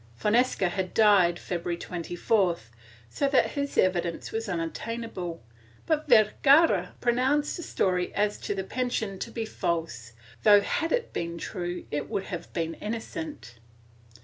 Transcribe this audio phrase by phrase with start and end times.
[0.15, 2.71] Fonseca had died, February 24th,
[3.07, 5.43] so that his evidence was unattainable,
[5.85, 11.13] but Vergara pronounced the story as to the pension to be false, though had it
[11.13, 13.59] been true it would have been innocent.